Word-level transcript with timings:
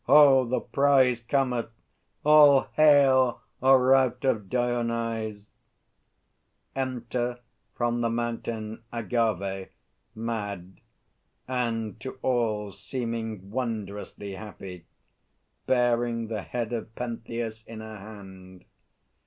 Ho, 0.07 0.45
the 0.47 0.59
prize 0.61 1.21
Cometh! 1.21 1.69
All 2.25 2.61
hail, 2.73 3.41
O 3.61 3.75
Rout 3.75 4.25
of 4.25 4.49
Dionyse! 4.49 5.45
[Enter 6.75 7.37
from 7.75 8.01
the 8.01 8.09
Mountain 8.09 8.81
AGAVE, 8.91 9.69
mad, 10.15 10.81
and 11.47 11.99
to 11.99 12.17
all 12.23 12.71
seeming 12.71 13.51
wondrously 13.51 14.31
happy, 14.33 14.87
bearing 15.67 16.29
the 16.29 16.41
head 16.41 16.73
of 16.73 16.95
PENTHEUS 16.95 17.61
_in 17.65 17.81
her 17.81 17.97
hand. 17.99 18.65